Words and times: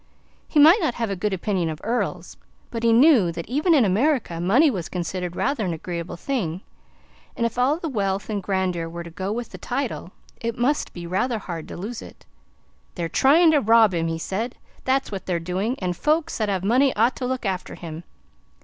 He 0.47 0.59
might 0.59 0.79
not 0.81 0.95
have 0.95 1.11
a 1.11 1.15
good 1.15 1.31
opinion 1.31 1.69
of 1.69 1.79
earls, 1.83 2.35
but 2.71 2.81
he 2.81 2.91
knew 2.91 3.31
that 3.33 3.47
even 3.47 3.75
in 3.75 3.85
America 3.85 4.39
money 4.41 4.71
was 4.71 4.89
considered 4.89 5.35
rather 5.35 5.63
an 5.63 5.73
agreeable 5.75 6.15
thing, 6.17 6.61
and 7.37 7.45
if 7.45 7.59
all 7.59 7.77
the 7.77 7.87
wealth 7.87 8.27
and 8.27 8.41
grandeur 8.41 8.89
were 8.89 9.03
to 9.03 9.11
go 9.11 9.31
with 9.31 9.49
the 9.51 9.59
title, 9.59 10.11
it 10.37 10.57
must 10.57 10.91
be 10.91 11.05
rather 11.05 11.37
hard 11.37 11.67
to 11.67 11.77
lose 11.77 12.01
it. 12.01 12.25
"They're 12.95 13.09
trying 13.09 13.51
to 13.51 13.61
rob 13.61 13.93
him!" 13.93 14.07
he 14.07 14.17
said, 14.17 14.55
"that's 14.85 15.11
what 15.11 15.27
they're 15.27 15.39
doing, 15.39 15.75
and 15.77 15.95
folks 15.95 16.39
that 16.39 16.49
have 16.49 16.63
money 16.63 16.95
ought 16.95 17.15
to 17.17 17.27
look 17.27 17.45
after 17.45 17.75
him." 17.75 18.03